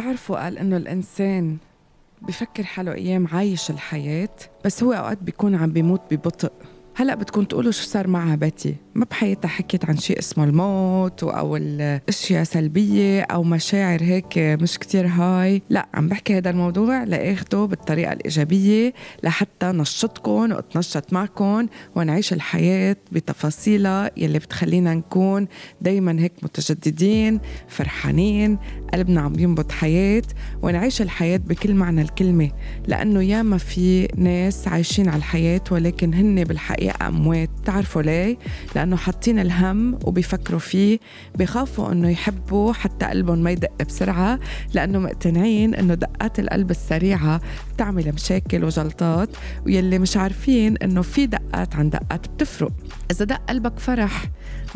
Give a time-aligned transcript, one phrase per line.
[0.00, 1.56] بتعرفوا قال إنه الإنسان
[2.22, 4.28] بفكر حاله أيام عايش الحياة
[4.64, 6.52] بس هو أوقات بيكون عم بيموت ببطء.
[7.00, 11.56] هلا بتكون تقولوا شو صار معها باتي؟ ما بحياتها حكيت عن شيء اسمه الموت أو
[11.56, 15.62] الأشياء سلبية أو مشاعر هيك مش كتير هاي.
[15.70, 24.10] لا عم بحكي هذا الموضوع لاخده بالطريقة الإيجابية لحتى نشطكم وأتنشط معكم ونعيش الحياة بتفاصيلها
[24.16, 25.48] يلي بتخلينا نكون
[25.80, 28.58] دايما هيك متجددين فرحانين
[28.94, 30.22] قلبنا عم ينبض حياة
[30.62, 32.50] ونعيش الحياة بكل معنى الكلمة.
[32.86, 38.38] لأنه ياما في ناس عايشين على الحياة ولكن هن بالحقيقة اموات تعرفوا ليه؟
[38.76, 40.98] لأنه حاطين الهم وبيفكروا فيه
[41.38, 44.38] بخافوا أنه يحبوا حتى قلبهم ما يدق بسرعة
[44.74, 47.40] لأنه مقتنعين أنه دقات القلب السريعة
[47.74, 49.28] بتعمل مشاكل وجلطات
[49.66, 52.72] ويلي مش عارفين أنه في دقات عن دقات بتفرق.
[53.10, 54.24] إذا دق قلبك فرح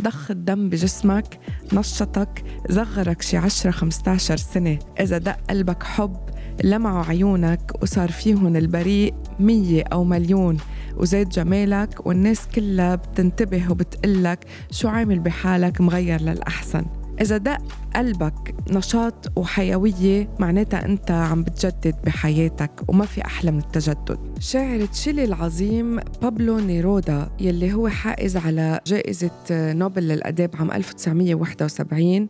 [0.00, 1.38] ضخ الدم بجسمك
[1.72, 4.78] نشطك زغرك شي 10 15 سنة.
[5.00, 6.16] إذا دق قلبك حب
[6.64, 10.56] لمعوا عيونك وصار فيهن البريء مية أو مليون.
[10.96, 16.84] وزاد جمالك والناس كلها بتنتبه وبتقلك شو عامل بحالك مغير للأحسن.
[17.20, 17.58] إذا دق
[17.96, 24.18] قلبك نشاط وحيوية معناتها أنت عم بتجدد بحياتك وما في أحلى من التجدد.
[24.40, 32.28] شاعر تشيلي العظيم بابلو نيرودا يلي هو حائز على جائزة نوبل للأداب عام 1971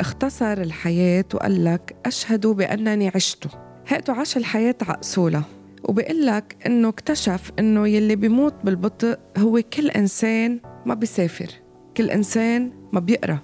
[0.00, 3.48] اختصر الحياة وقال لك أشهد بأنني عشت.
[3.86, 5.42] هيئته عاش الحياة عقصولة
[5.84, 11.50] وبيقول لك إنه اكتشف إنه يلي بيموت بالبطء هو كل إنسان ما بيسافر
[11.96, 13.38] كل إنسان ما بيقرأ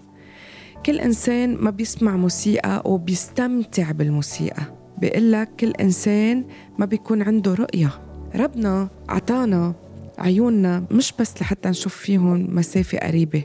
[0.87, 4.62] كل إنسان ما بيسمع موسيقى وبيستمتع بالموسيقى.
[4.98, 6.45] بيقول لك كل إنسان
[6.79, 7.91] ما بيكون عنده رؤية.
[8.34, 9.75] ربنا عطانا
[10.19, 13.42] عيوننا مش بس لحتى نشوف فيهم مسافة قريبة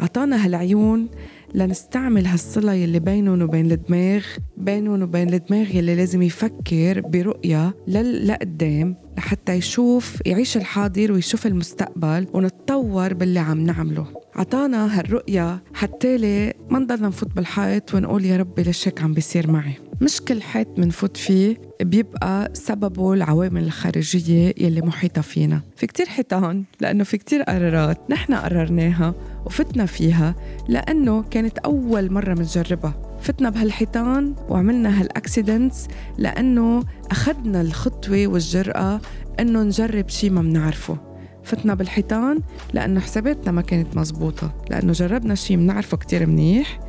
[0.00, 1.08] عطانا هالعيون
[1.54, 4.24] لنستعمل هالصلة يلي بينهم وبين الدماغ
[4.56, 13.14] بينهم وبين الدماغ يلي لازم يفكر برؤية لقدام لحتى يشوف يعيش الحاضر ويشوف المستقبل ونتطور
[13.14, 14.06] باللي عم نعمله.
[14.34, 19.89] عطانا هالرؤية حتى ما نضلنا نفوت بالحيط ونقول يا ربي ليش هيك عم بيصير معي.
[20.00, 25.60] مش كل حيط منفوت فيه بيبقى سببه العوامل الخارجية يلي محيطة فينا.
[25.76, 29.14] في كتير حيطان لأنه في كتير قرارات نحن قررناها
[29.46, 30.34] وفتنا فيها
[30.68, 32.94] لأنه كانت أول مرة منجربها.
[33.20, 35.86] فتنا بهالحيطان وعملنا هالأكسيدنتس
[36.18, 39.00] لأنه أخذنا الخطوة والجرأة
[39.40, 40.96] أنه نجرب شي ما بنعرفه
[41.44, 42.38] فتنا بالحيطان
[42.72, 46.80] لأنه حساباتنا ما كانت مزبوطة لأنه جربنا شي بنعرفه كتير منيح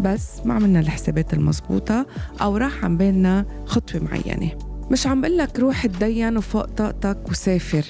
[0.00, 2.06] بس ما عملنا الحسابات المزبوطة
[2.40, 4.50] أو راح عم بالنا خطوة معينة.
[4.90, 7.84] مش عم بقول لك روح تدين وفوق طاقتك وسافر.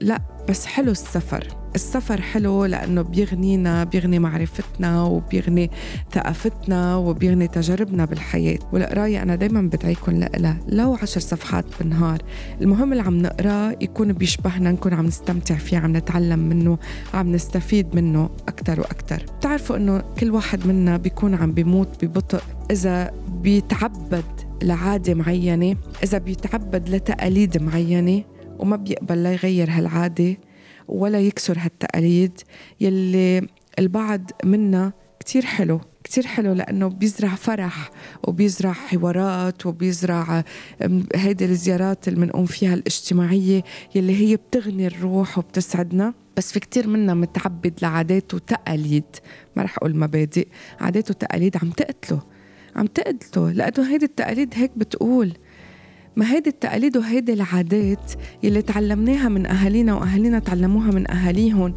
[0.00, 1.63] لا بس حلو السفر.
[1.74, 5.70] السفر حلو لأنه بيغنينا بيغني معرفتنا وبيغني
[6.12, 8.58] ثقافتنا وبيغني تجاربنا بالحياة.
[8.72, 12.18] والقراية أنا دايما بدعيكم لها لو عشر صفحات بالنهار.
[12.60, 16.78] المهم اللي عم نقراه يكون بيشبهنا نكون عم نستمتع فيه عم نتعلم منه
[17.14, 19.22] عم نستفيد منه أكتر وأكتر.
[19.38, 24.24] بتعرفوا أنه كل واحد منا بيكون عم بيموت ببطء إذا بيتعبد
[24.62, 28.22] لعادة معينة إذا بيتعبد لتقاليد معينة
[28.58, 30.36] وما بيقبل لا يغير هالعادة.
[30.88, 32.40] ولا يكسر هالتقاليد
[32.80, 37.90] يلي البعض منا كتير حلو كتير حلو لأنه بيزرع فرح
[38.22, 40.44] وبيزرع حوارات وبيزرع
[41.14, 43.64] هيدي الزيارات اللي بنقوم فيها الاجتماعية
[43.94, 46.14] يلي هي بتغني الروح وبتسعدنا.
[46.36, 49.04] بس في كتير منا متعبد لعادات وتقاليد.
[49.56, 50.48] ما رح أقول مبادئ
[50.80, 52.22] عادات وتقاليد عم تقتله
[52.76, 55.32] عم تقتله لأنه هيدي التقاليد هيك بتقول.
[56.16, 61.74] ما هيدي التقاليد وهيدي العادات يلي تعلمناها من أهالينا وأهالينا تعلموها من أهاليهم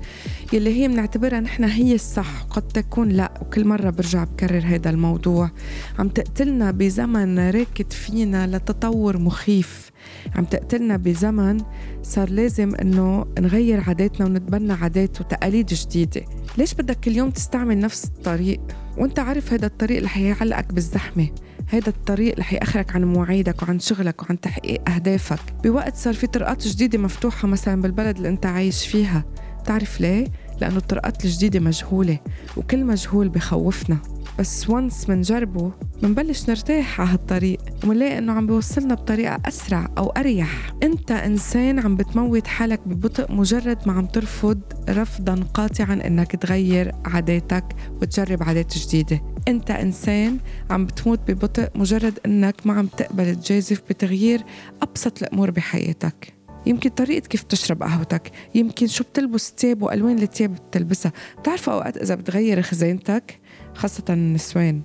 [0.53, 3.33] يلي هي بنعتبرها نحن هي الصح قد تكون لا.
[3.41, 5.51] وكل مرة برجع بكرر هذا الموضوع.
[5.99, 9.91] عم تقتلنا بزمن راكد فينا لتطور مخيف.
[10.35, 11.57] عم تقتلنا بزمن
[12.03, 16.25] صار لازم إنه نغير عاداتنا ونتبنى عادات وتقاليد جديدة.
[16.57, 18.59] ليش بدك كل يوم تستعمل نفس الطريق؟
[18.97, 21.27] وأنت عارف هذا الطريق اللي حيعلقك بالزحمة.
[21.69, 25.39] هيدا الطريق اللي حيأخرك عن مواعيدك وعن شغلك وعن تحقيق أهدافك.
[25.63, 29.25] بوقت صار في طرقات جديدة مفتوحة مثلا بالبلد اللي أنت عايش فيها.
[29.65, 30.27] تعرف ليه؟
[30.61, 32.19] لأنه الطرقات الجديدة مجهولة
[32.57, 33.97] وكل مجهول بخوفنا.
[34.39, 40.73] بس وانس منجربه منبلش نرتاح على هالطريق ومنلاقي إنه عم بيوصلنا بطريقة أسرع أو أريح.
[40.83, 47.63] أنت إنسان عم بتموت حالك ببطء مجرد ما عم ترفض رفضا قاطعا إنك تغير عاداتك
[48.01, 49.21] وتجرب عادات جديدة.
[49.47, 50.37] أنت إنسان
[50.69, 54.43] عم بتموت ببطء مجرد إنك ما عم تقبل تجازف بتغيير
[54.81, 56.33] أبسط الأمور بحياتك.
[56.65, 61.11] يمكن طريقة كيف تشرب قهوتك يمكن شو بتلبس تياب وألوان التياب بتلبسها.
[61.39, 63.39] بتعرفوا أوقات إذا بتغير خزانتك
[63.77, 64.81] خاصة النسوان.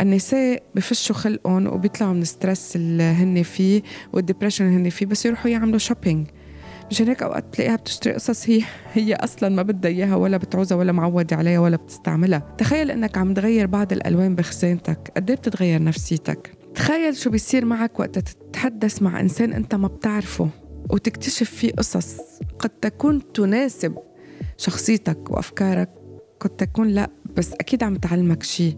[0.00, 5.06] النساء بفشوا خلقهم وبيطلعوا من ال stress اللي هن فيه وال depression اللي هن فيه
[5.06, 6.26] بس يروحوا يعملوا shopping
[6.90, 8.62] مشان هيك أوقات بتلاقيها بتشتري قصص هي
[8.92, 12.54] هي أصلا ما بدها إياها ولا بتعوزها ولا معودة عليها ولا بتستعملها.
[12.58, 15.12] تخيل إنك عم تغير بعض الألوان بخزانتك.
[15.16, 20.48] قد إيه بتتغير نفسيتك؟ تخيل شو بيصير معك وقت تتحدث مع إنسان أنت ما بتعرفه
[20.90, 22.16] وتكتشف فيه قصص
[22.58, 23.94] قد تكون تناسب
[24.56, 25.90] شخصيتك وأفكارك.
[26.40, 28.76] قد تكون لأ بس أكيد عم تعلمك شيء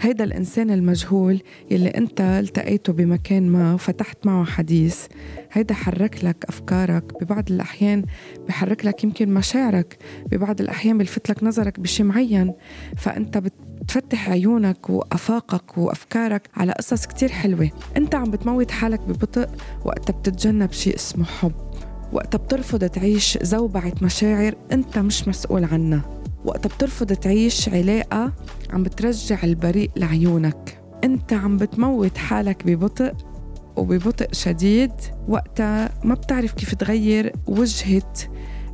[0.00, 5.06] هيدا الإنسان المجهول يلي أنت التقيته بمكان ما وفتحت معه حديث
[5.52, 8.04] هيدا حرك لك أفكارك ببعض الأحيان
[8.48, 12.54] بحرك لك يمكن مشاعرك ببعض الأحيان بلفت لك نظرك بشي معين.
[12.96, 17.70] فأنت بتفتح عيونك وأفاقك وأفكارك على قصص كتير حلوة.
[17.96, 19.48] أنت عم بتموت حالك ببطء
[19.84, 21.52] وقتها بتتجنب شيء اسمه حب.
[22.12, 26.19] وقتها بترفض تعيش زوبعة مشاعر أنت مش مسؤول عنها.
[26.44, 28.32] وقتها بترفض تعيش علاقة
[28.70, 30.82] عم بترجع البريء لعيونك.
[31.04, 33.12] انت عم بتموت حالك ببطء
[33.76, 34.92] وببطء شديد.
[35.28, 38.12] وقتها ما بتعرف كيف تغير وجهة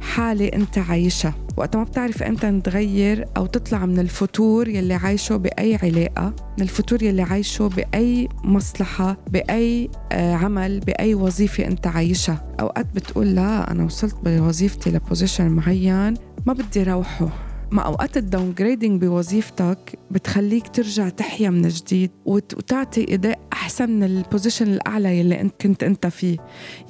[0.01, 1.35] حالة انت عايشها.
[1.57, 7.03] وقتها ما بتعرف إمتى تغير أو تطلع من الفتور يلي عايشه بأي علاقة من الفتور
[7.03, 12.55] يلي عايشه بأي مصلحة بأي آه، عمل بأي وظيفة انت عايشها.
[12.61, 16.15] أوقات بتقول لا أنا وصلت بوظيفتي ل position معين
[16.47, 17.46] ما بدي روحه.
[17.71, 24.12] مع أوقات ال downgrading بوظيفتك بتخليك ترجع تحيا من جديد وتعطي إداء أحسن من ال
[24.12, 26.37] position الأعلى يلي انت كنت أنت فيه.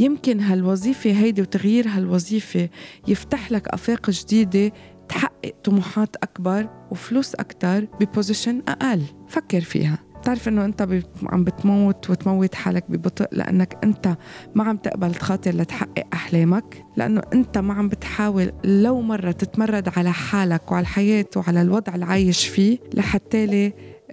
[0.00, 2.68] يمكن هالوظيفة هيدي وتغيير هالوظيفة
[3.08, 4.72] يفتح لك آفاق جديدة
[5.08, 9.02] تحقق طموحات أكبر وفلوس أكثر ببوزيشن أقل.
[9.28, 10.05] فكر فيها.
[10.26, 10.88] بتعرف إنه أنت
[11.26, 14.16] عم بتموت وتموت حالك ببطء لأنك أنت
[14.54, 20.12] ما عم تقبل تخاطر لتحقق أحلامك لأنه أنت ما عم بتحاول لو مرة تتمرد على
[20.12, 23.72] حالك وعلى الحياة وعلى الوضع اللي عايش فيه لحتى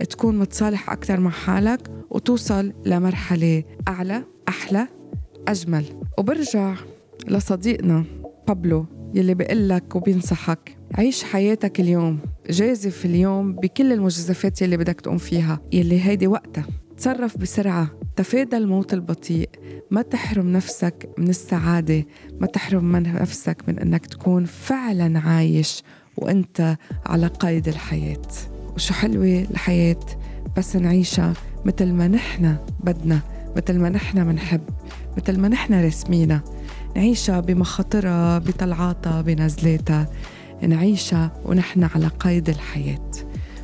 [0.10, 1.80] تكون متصالح أكثر مع حالك
[2.10, 4.88] وتوصل لمرحلة أعلى أحلى
[5.48, 5.86] أجمل.
[6.18, 6.76] وبرجع
[7.28, 8.04] لصديقنا
[8.48, 8.86] بابلو.
[9.14, 10.78] يلي بيقول لك وبينصحك.
[10.94, 12.20] عيش حياتك اليوم.
[12.50, 15.60] جازف اليوم بكل المجازفات يلي بدك تقوم فيها.
[15.74, 16.66] يلي هيدي وقتها.
[16.98, 17.88] تصرف بسرعة.
[18.16, 19.50] تفادى الموت البطيء.
[19.92, 22.06] ما تحرم نفسك من السعادة.
[22.40, 25.84] ما تحرم من نفسك من أنك تكون فعلا عايش
[26.18, 28.22] وأنت على قيد الحياة.
[28.76, 30.00] وشو حلوة الحياة؟
[30.58, 31.34] بس نعيشها
[31.66, 33.20] مثل ما نحن بدنا.
[33.58, 34.62] مثل ما نحن منحب.
[35.18, 36.42] مثل ما نحن رسمينا
[36.96, 40.08] نعيشها بمخاطرها بطلعاتها بنزلاتها
[40.62, 43.12] نعيشها ونحن على قيد الحياة.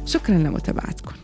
[0.05, 1.15] شكرا لمتابعتكم.